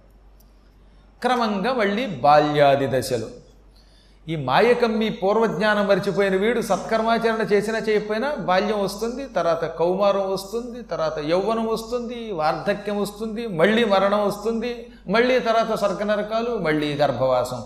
క్రమంగా 1.21 1.73
మళ్ళీ 1.73 2.05
బాల్యాది 2.05 2.87
దశలు. 2.87 3.27
ఈ 4.29 4.35
మాయకమ్మి 4.35 5.09
పూర్వజ్ఞానం 5.09 5.87
మరిచిపోయిన 5.87 6.35
వీడు 6.35 6.61
సత్కర్మాచరణ 6.61 7.41
చేసినా 7.53 7.79
చేయకపోయినా 7.79 8.35
బాల్యం 8.35 8.83
వస్తుంది 8.83 9.25
తర్వాత 9.25 9.65
కౌమారం 9.65 10.31
వస్తుంది 10.31 10.81
తర్వాత 10.81 11.19
యౌవనం 11.19 11.67
వస్తుంది 11.67 12.31
వార్ధక్యం 12.31 13.01
వస్తుంది 13.01 13.47
మళ్ళీ 13.47 13.83
మరణం 13.83 14.27
వస్తుంది 14.27 14.87
మళ్ళీ 15.07 15.39
తర్వాత 15.39 15.75
సర్గనరకాలు 15.75 16.57
మళ్ళీ 16.57 16.93
గర్భవాసం. 16.93 17.63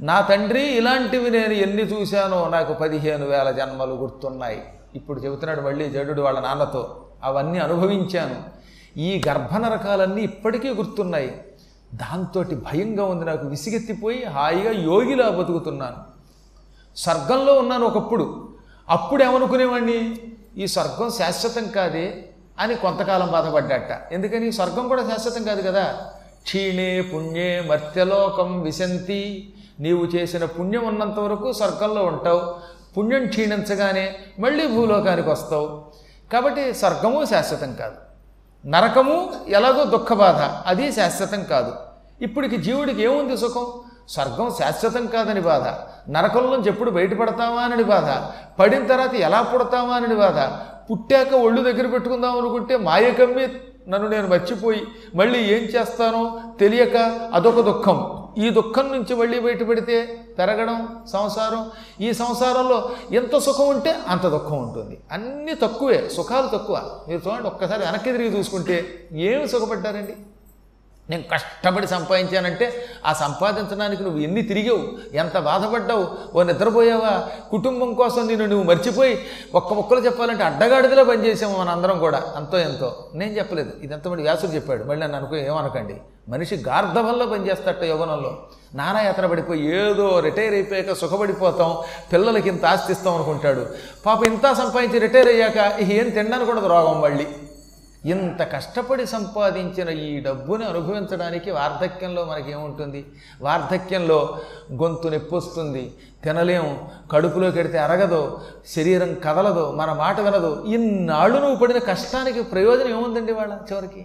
నా 0.00 0.20
తండ్రి 0.20 0.62
ఇలాంటివి 0.62 1.30
నేను 1.30 1.52
ఎన్ని 1.52 1.82
చూశానో 1.82 2.48
నాకు 2.48 2.72
పదిహేను 2.72 3.26
వేల 3.26 3.50
జన్మలు 3.50 3.94
గుర్తున్నాయి. 3.94 4.62
ఇప్పుడు 4.94 5.20
చెబుతున్నాడు 5.20 5.60
మళ్ళీ 5.60 5.90
జడుడు 5.90 6.22
వాళ్ళ 6.22 6.40
నాన్నతో 6.40 7.04
అవన్నీ 7.24 7.58
అనుభవించాను. 7.58 8.36
ఈ 9.00 9.22
గర్భనరకాలన్నీ 9.28 10.22
ఇప్పటికీ 10.22 10.68
గుర్తున్నాయి. 10.68 11.30
దాంతో 11.94 12.42
భయంగా 12.42 13.04
ఉంది 13.04 13.24
నాకు 13.24 13.46
విసిగెత్తిపోయి 13.46 14.24
హాయిగా 14.24 14.72
యోగిలా 14.72 15.28
బతుకుతున్నాను. 15.28 15.96
స్వర్గంలో 16.96 17.58
ఉన్నాను 17.58 17.86
ఒకప్పుడు. 17.86 18.48
అప్పుడు 18.88 19.24
ఏమనుకునేవాడిని 19.24 20.18
ఈ 20.56 20.66
స్వర్గం 20.66 21.10
శాశ్వతం 21.10 21.68
కాదే 21.68 22.28
అని 22.58 22.74
కొంతకాలం 22.74 23.28
బాధపడ్డాట. 23.28 24.12
ఎందుకని? 24.12 24.52
స్వర్గం 24.52 24.88
కూడా 24.88 25.02
శాశ్వతం 25.02 25.44
కాదు 25.44 25.62
కదా. 25.62 25.98
క్షీణే 26.42 27.00
పుణ్యే 27.00 27.60
మర్త్యలోకం 27.60 28.60
విశంతి. 28.60 29.52
నీవు 29.80 30.04
చేసిన 30.04 30.44
పుణ్యం 30.44 30.84
ఉన్నంత 30.84 31.18
వరకు 31.18 31.52
స్వర్గంలో 31.52 32.04
ఉంటావు. 32.04 32.54
పుణ్యం 32.98 33.26
క్షీణించగానే 33.26 34.14
మళ్ళీ 34.38 34.66
భూలోకానికి 34.66 35.28
వస్తావు. 35.28 35.84
కాబట్టి 36.32 36.74
స్వర్గము 36.74 37.24
శాశ్వతం 37.24 37.74
కాదు. 37.74 38.03
నరకము 38.66 39.32
ఎలాగో 39.48 39.84
దుఃఖ 39.84 40.12
బాధ 40.12 40.68
అది 40.68 40.92
శాశ్వతం 40.92 41.42
కాదు. 41.42 41.72
ఇప్పటికి 42.20 42.56
జీవుడికి 42.56 43.02
ఏముంది 43.02 43.36
సుఖం? 43.36 43.66
స్వర్గం 44.08 44.50
శాశ్వతం 44.58 45.06
కాదని 45.06 45.40
బాధ. 45.40 45.62
నరకం 46.10 46.50
నుంచి 46.50 46.68
ఎప్పుడు 46.68 46.90
బయటపడతామా 46.90 47.60
అని 47.60 47.82
బాధ. 47.82 48.32
పడిన 48.60 48.86
తర్వాత 48.86 49.14
ఎలా 49.14 49.42
పుడతామా 49.42 49.94
అని 49.94 50.14
బాధ. 50.14 50.38
పుట్టాక 50.90 51.34
ఒళ్ళు 51.34 51.62
దగ్గర 51.62 51.86
పెట్టుకుందాం 51.86 52.38
అనుకుంటే 52.38 52.76
మాయకమ్మి 52.76 53.48
నన్ను 53.88 54.08
నేను 54.08 54.28
మర్చిపోయి 54.28 54.86
మళ్ళీ 55.14 55.38
ఏం 55.38 55.62
చేస్తానో 55.62 56.40
తెలియక 56.60 56.96
అదొక 57.34 57.60
దుఃఖం. 57.60 58.23
ఈ 58.38 58.50
దుఃఖం 58.50 58.92
నుంచి 58.92 59.14
మళ్ళీ 59.14 59.40
బయటపడితే 59.40 59.96
పెరగడం 60.38 60.98
సంసారం 61.12 61.70
ఈ 62.00 62.12
సంసారంలో 62.12 62.90
ఎంత 63.12 63.38
సుఖం 63.38 63.68
ఉంటే 63.68 63.94
అంత 64.08 64.26
దుఃఖం 64.26 64.58
ఉంటుంది. 64.62 64.98
అన్నీ 65.12 65.54
తక్కువే 65.54 66.08
సుఖాలు 66.08 66.56
తక్కువ. 66.56 66.90
మీరు 67.08 67.20
చూడండి 67.26 67.48
ఒక్కసారి 67.48 67.82
వెనక్కి 67.84 68.12
తిరిగి 68.12 68.38
చూసుకుంటే 68.38 69.08
ఏమి 69.12 69.48
సుఖపడ్డారండి? 69.48 70.16
నేను 71.10 71.22
కష్టపడి 71.22 71.86
సంపాదించానంటే 71.86 72.86
ఆ 73.06 73.12
సంపాదించడానికి 73.12 74.02
నువ్వు 74.02 74.20
ఎన్ని 74.20 74.42
తిరిగావు? 74.42 75.16
ఎంత 75.16 75.38
బాధపడ్డావు? 75.38 76.08
ఓ 76.34 76.42
నిద్రపోయావా? 76.42 77.28
కుటుంబం 77.50 77.94
కోసం 77.94 78.28
నేను 78.28 78.46
నువ్వు 78.46 78.64
మర్చిపోయి 78.64 79.26
ఒక్క 79.54 79.72
ముక్కలు 79.72 80.00
చెప్పాలంటే 80.00 80.44
అడ్డగాడిదిలో 80.44 81.04
పనిచేసాము 81.04 81.58
మన 81.58 81.68
అందరం 81.68 81.98
కూడా. 81.98 82.22
అంతో 82.36 82.58
ఎంతో. 82.58 83.08
నేను 83.14 83.32
చెప్పలేదు. 83.32 83.70
ఇదంతా 83.82 84.10
మరి 84.10 84.22
వ్యాసుడు 84.22 84.50
చెప్పాడు. 84.50 84.84
మళ్ళీ 84.84 85.02
నన్ను 85.02 85.18
అనుకో 85.18 85.36
ఏమనకండి? 85.36 85.96
మనిషి 86.28 86.56
గార్ధవంలో 86.56 87.26
పనిచేస్తట 87.26 87.82
యవ్వనంలో. 87.82 88.38
నానాయాత్ర 88.74 89.26
పడిపోయి 89.26 89.90
ఏదో 89.90 90.20
రిటైర్ 90.20 90.54
అయిపోయాక 90.54 90.92
సుఖపడిపోతాం 90.92 91.76
పిల్లలకి 92.12 92.48
ఇంత 92.48 92.66
ఆస్తిస్తాం 92.66 93.14
అనుకుంటాడు. 93.14 93.66
పాప 94.06 94.26
ఇంత 94.26 94.52
సంపాదించి 94.52 94.98
రిటైర్ 94.98 95.28
అయ్యాక 95.28 95.80
ఏం 95.80 96.10
తినడానికి 96.10 96.50
కూడా 96.50 96.66
రోగం 96.66 97.00
మళ్ళీ. 97.00 97.26
ఇంత 98.04 98.40
కష్టపడి 98.54 99.06
సంపాదించిన 99.06 99.88
ఈ 99.88 100.20
డబ్బుని 100.20 100.64
అనుభవించడానికి 100.64 101.50
వార్ధక్యంలో 101.50 102.24
మనకేముంటుంది? 102.24 103.00
వార్ధక్యంలో 103.40 104.18
గొంతు 104.72 105.08
నొప్పొస్తుంది 105.08 105.84
తినలేము 106.24 106.24
తినలేం 106.24 106.66
కడుపులో 107.12 107.50
కెడితే 107.50 107.78
అరగదు 107.78 108.40
శరీరం 108.74 109.10
కదలదు 109.14 109.64
మన 109.70 109.92
మాట 109.92 110.20
వినదు. 110.20 110.64
ఇన్నాళ్ళు 110.66 111.38
నువ్వు 111.38 111.56
పడిన 111.56 111.78
కష్టానికి 111.78 112.42
ప్రయోజనం 112.42 112.90
ఏముందండి 112.90 113.32
వాళ్ళ 113.32 113.52
చివరికి? 113.72 114.02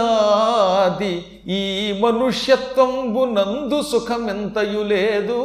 ఈ 1.46 1.60
మనుష్యత్వంబు 2.02 3.24
నందు 3.24 3.82
సుఖం 3.82 4.30
ఎంతయు 4.30 4.82
లేదు 4.82 5.38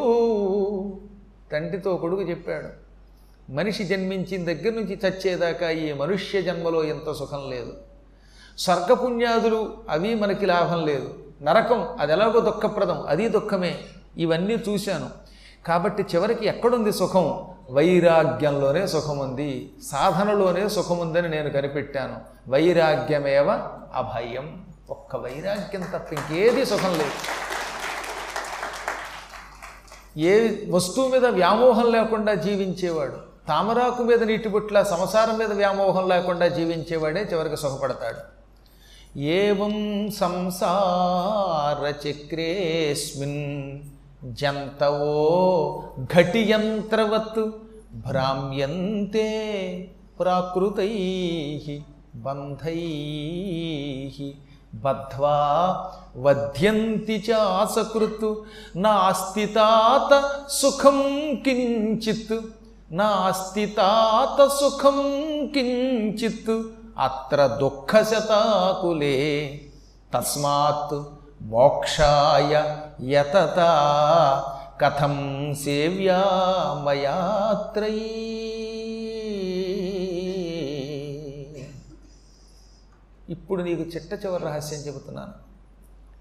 తండ్రితో 1.51 1.95
కొడుకు 1.95 2.21
చెప్పాడు 2.21 2.86
మనిషి 3.49 3.83
జన్మించిన 3.83 4.45
దగ్గర 4.45 4.73
నుంచి 4.73 4.99
చచ్చేదాకా 5.07 5.69
ఈ 5.69 5.93
మనుష్య 5.93 6.41
జన్మలో 6.41 6.83
ఎంత 6.83 7.11
సుఖం 7.11 7.49
లేదు. 7.49 7.73
స్వర్గపుణ్యాదులు 8.57 9.77
అవి 9.89 10.15
మనకి 10.15 10.45
లాభం 10.45 10.85
లేదు. 10.85 11.13
నరకం 11.41 11.87
అది 11.99 12.11
ఎలాగో 12.11 12.39
దుఃఖప్రదం 12.39 13.03
అది 13.07 13.29
దుఃఖమే. 13.29 13.79
ఇవన్నీ 14.17 14.53
చూశాను. 14.53 15.09
కాబట్టి 15.67 16.03
చివరికి 16.03 16.45
ఎక్కడుంది 16.45 16.91
సుఖం? 16.91 17.47
వైరాగ్యంలోనే 17.71 18.87
సుఖం 18.87 19.19
ఉంది 19.19 19.73
సాధనలోనే 19.91 20.69
సుఖముందని 20.69 21.29
నేను 21.29 21.49
కనిపెట్టాను. 21.49 22.15
వైరాగ్యమేవ 22.49 23.51
అభయం. 23.93 24.65
ఒక్క 24.89 25.15
వైరాగ్యం 25.15 25.81
తప్ప 25.81 26.13
ఇంకేది 26.13 26.65
సుఖం 26.65 26.97
లేదు. 26.97 27.11
ఏ 30.19 30.55
వస్తువు 30.71 31.07
మీద 31.07 31.25
వ్యామోహం 31.25 31.91
లేకుండా 31.91 32.33
జీవించేవాడు 32.33 33.36
తామరాకు 33.49 34.03
మీద 34.03 34.23
నీటిబుట్ల 34.23 34.83
సంసారం 34.83 35.37
మీద 35.37 35.53
వ్యామోహం 35.53 36.09
లేకుండా 36.09 36.47
జీవించేవాడే 36.47 37.21
చివరికి 37.33 37.57
సుఖపడతాడు. 37.57 38.37
ఏం 39.19 40.11
సంసార 40.19 42.09
చక్రేస్మిన్ 42.09 43.79
జంతవో 44.33 45.83
ఘటియంత్రవత్ 46.15 47.51
భ్రామ్యంతే 47.93 49.27
ప్రాకృతై 50.19 50.93
బంధై 52.15 52.81
బద్ధ్వా 54.75 55.35
వధ్యంతి 56.17 57.25
చాసకృతు 57.29 58.45
నాస్తి 58.75 59.45
తాత 59.45 60.31
సుఖం 60.49 60.99
కించిత్ 61.45 62.37
నాస్తి 62.91 63.65
తాత 63.65 64.47
సుఖం 64.47 65.01
కించిత్ 65.53 66.63
అత్ర 66.97 67.47
దుఃఖశతాకులే. 67.47 69.61
తస్మాత్ 70.13 71.03
మోక్షాయ 71.41 72.77
యతత. 73.09 73.59
కథం 74.81 75.55
సేవ్యామయాత్రయీ 75.63 78.37
ఇప్పుడు 83.29 83.63
నీకు 83.63 83.81
చిట్ట 83.81 84.25
చివరి 84.25 84.43
రహస్యం 84.43 84.79
చెబుతున్నాను. 84.79 85.33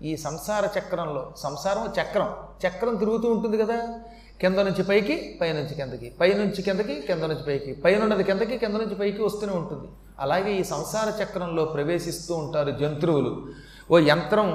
ఈ 0.05 0.17
సంసార 0.17 0.69
చక్రంలో 0.79 1.33
సంసారం 1.37 2.03
చక్రం 2.03 2.35
చక్రం 2.67 2.97
తిరుగుతూ 2.97 3.31
ఉంటుంది 3.31 3.59
కదా. 3.59 3.99
కింద 4.41 4.59
నుంచి 4.59 4.83
పైకి 4.83 5.39
పైనుంచి 5.41 5.75
కిందకి. 5.75 6.13
పైనుంచి 6.21 6.63
కిందకి 6.63 7.01
కింద 7.01 7.23
నుంచి 7.23 7.45
పైకి. 7.47 7.73
పైనున్నది 7.75 8.25
కిందకి 8.25 8.59
కింద 8.59 8.75
నుంచి 8.75 8.95
పైకి 8.95 9.23
వస్తూనే 9.23 9.53
ఉంటుంది. 9.53 9.89
అలాగే 10.21 10.61
ఈ 10.61 10.63
సంసార 10.63 11.23
చక్రంలో 11.23 11.65
ప్రవేశిస్తూ 11.65 12.35
ఉంటారు 12.35 12.71
జంతువులు. 12.71 13.47
ఓ 13.91 13.99
యంత్రం 13.99 14.47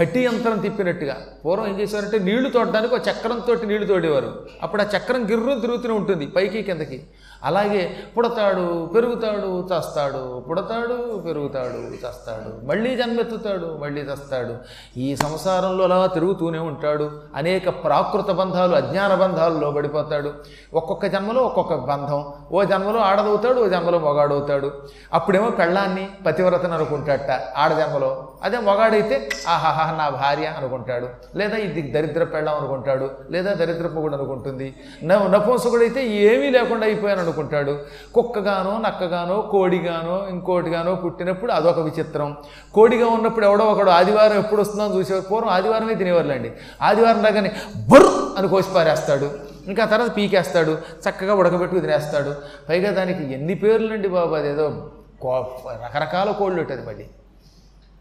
గట్టి 0.00 0.24
యంత్రం 0.24 0.58
తిప్పినట్టుగా. 0.58 1.16
పూర్వం 1.44 1.66
ఏం 1.66 1.80
చేసేవారంటే 1.80 2.18
నీళ్ళు 2.18 2.50
తోడడానికి 2.50 2.94
ఒక 2.94 3.08
చక్రంతో 3.08 3.54
నీళ్ళు 3.54 3.86
తోడేవారు. 3.86 4.46
అప్పుడు 4.62 4.82
ఆ 4.82 4.86
చక్రం 4.96 5.30
గిర్రు 5.30 5.60
తిరుగుతూనే 5.60 5.94
ఉంటుంది 5.94 6.26
పైకి 6.26 6.62
కిందకి. 6.62 7.06
అలాగే 7.44 7.96
పుడతాడు 8.16 8.86
పెరుగుతాడు 8.86 9.68
చస్తాడు 9.68 10.44
పుడతాడు 10.48 11.22
పెరుగుతాడు 11.26 11.78
చస్తాడు 11.94 12.66
మళ్ళీ 12.66 12.96
జన్మెత్తుతాడు 12.96 13.78
మళ్ళీ 13.82 14.00
చస్తాడు. 14.00 14.56
ఈ 14.96 15.16
సంసారంలో 15.16 15.84
అలా 15.84 16.06
తిరుగుతూనే 16.06 16.58
ఉంటాడు. 16.58 17.10
అనేక 17.34 17.68
ప్రాకృత 17.68 18.30
బంధాలు 18.30 18.74
అజ్ఞాన 18.74 19.14
బంధాల్లో 19.14 19.70
పడిపోతాడు. 19.70 20.32
ఒక్కొక్క 20.74 21.06
జన్మలో 21.06 21.42
ఒక్కొక్క 21.42 21.74
బంధం. 21.74 22.32
ఓ 22.52 22.64
జన్మలో 22.64 23.00
ఆడదవుతాడు 23.00 23.60
ఓ 23.60 23.68
జన్మలో 23.68 23.98
మొగాడవుతాడు. 23.98 24.72
అప్పుడేమో 25.12 25.50
పెళ్ళాన్ని 25.50 26.08
పతివ్రతను 26.26 26.74
అనుకుంటాట 26.74 27.30
ఆడ 27.56 27.72
జన్మలో 27.72 28.29
అదే 28.44 28.58
మొగాడైతే 28.58 29.28
ఆహాహా 29.48 29.96
నా 29.96 30.08
భార్య 30.08 30.46
అనుకుంటాడు. 30.46 31.08
లేదా 31.36 31.56
ఇది 31.56 31.82
దరిద్ర 31.82 32.24
పెళ్ళం 32.24 32.54
అనుకుంటాడు. 32.54 33.10
లేదా 33.30 33.52
దరిద్ర 33.52 33.86
పొగుడు 33.86 34.14
అనుకుంటుంది. 34.14 34.74
నపుంసకుడైతే 35.04 36.06
ఏమీ 36.06 36.50
లేకుండా 36.50 36.86
అయిపోయాను 36.86 37.20
అనుకుంటాడు. 37.20 37.78
కుక్కగానో 38.14 38.78
నక్కగానో 38.78 39.40
కోడిగానో 39.40 40.26
ఇంకోటిగానో 40.28 40.94
పుట్టినప్పుడు 40.94 41.52
అదొక 41.52 41.78
విచిత్రం. 41.78 42.36
కోడిగా 42.74 43.06
ఉన్నప్పుడు 43.06 43.46
ఎవడో 43.46 43.64
ఒకడు 43.64 43.90
ఆదివారం 43.90 44.38
ఎప్పుడు 44.38 44.60
వస్తుందో 44.60 44.98
చూసేవారు. 44.98 45.24
పూర్వం 45.24 45.50
ఆదివారమే 45.50 45.94
తినేవారులేండి. 45.94 46.52
ఆదివారం 46.82 47.24
రాగానే 47.24 47.52
బర్రు 47.88 48.38
అని 48.38 48.48
కోసి 48.48 48.74
పారేస్తాడు. 48.74 49.30
ఇంకా 49.66 49.84
తర్వాత 49.84 50.16
పీకేస్తాడు. 50.16 50.78
చక్కగా 51.08 51.34
ఉడకబెట్టుకు 51.34 51.80
తినేస్తాడు 51.80 52.34
పైగా 52.68 52.90
దానికి 52.90 53.34
ఎన్ని 53.34 53.54
పేర్లండి 53.54 54.08
బాబు 54.08 54.34
అదేదో 54.34 54.90
కో- 55.22 55.68
రకరకాల 55.84 56.30
కోళ్ళు 56.30 56.60
ఉంటుంది 56.60 56.86
మళ్ళీ. 56.86 57.06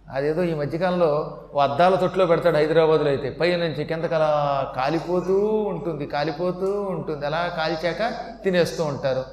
అదేదో 0.10 0.43
ఈ 0.43 0.54
మధ్యకాలంలో 0.54 1.10
ఓ 1.56 1.60
అద్దాల 1.60 1.95
తొట్టులో 1.95 2.26
పెడతాడు 2.26 2.58
హైదరాబాద్లో 2.58 3.10
అయితే. 3.10 3.30
పై 3.30 3.56
నుంచి 3.56 3.84
కిందకి 3.84 4.15
అలా 4.15 4.30
కాలిపోతూ 4.76 5.36
ఉంటుంది 5.67 6.06
కాలిపోతూ 6.06 6.69
ఉంటుంది. 6.89 7.26
అలా 7.26 7.41
కాల్చాక 7.58 8.02
తినేస్తూ 8.43 8.84
ఉంటారు. 8.84 9.24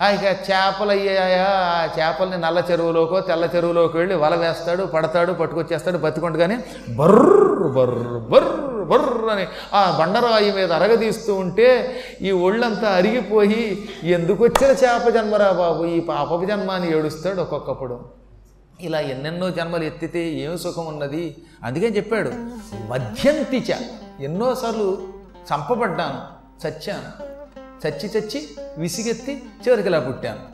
ఆ 0.00 0.10
ఇక 0.10 0.24
చేపలు 0.46 0.90
అయ్యాయా? 0.90 1.44
ఆ 1.74 1.86
చేపల్ని 1.98 2.38
నల్ల 2.38 2.58
చెరువులోకో 2.70 3.20
తెల్ల 3.20 3.44
చెరువులోకి 3.44 3.98
వెళ్ళి 3.98 4.14
వల 4.14 4.34
వేస్తాడు 4.34 4.82
పడతాడు 4.84 5.32
పట్టుకొచ్చేస్తాడు 5.32 5.98
బతికొండగానే 5.98 6.56
బర్రు 6.88 7.68
బర్రు 7.68 8.20
బర్రు 8.32 8.56
బర్రు 8.84 9.28
అని 9.30 9.44
ఆ 9.74 9.96
బండరాయి 9.98 10.52
మీద 10.52 10.72
అరగదీస్తూ 10.72 11.34
ఉంటే 11.34 11.68
ఈ 12.20 12.30
ఒళ్ళంతా 12.30 12.88
అరిగిపోయి 12.90 13.62
ఎందుకు 14.04 14.44
వచ్చిన 14.44 14.70
చేప 14.82 15.08
జన్మరా 15.08 15.52
బాబు? 15.52 15.84
ఈ 15.84 16.00
పాపపు 16.00 16.44
జన్మ 16.44 16.70
అని 16.70 16.96
ఏడుస్తాడు 16.96 17.40
ఒక్కొక్కప్పుడు. 17.40 17.96
ఇలా 18.80 19.00
ఎన్నెన్నో 19.00 19.50
జన్మలు 19.50 19.84
ఎత్తితే 19.84 20.30
ఏమి 20.30 20.58
సుఖం 20.58 20.86
ఉన్నది? 20.86 21.44
అందుకే 21.64 21.86
చెప్పాడు 21.86 22.30
మధ్యంతిచ 22.88 23.74
ఎన్నోసార్లు 24.20 25.08
చంపబడ్డాను 25.54 26.34
చచ్చాను. 26.66 27.34
చచ్చి 27.86 28.08
చచ్చి 28.08 28.48
విసిగెత్తి 28.78 29.42
చివరికి 29.66 29.88
ఇలా 29.88 30.00
పుట్టాను. 30.00 30.53